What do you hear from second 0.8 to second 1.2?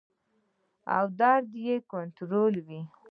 او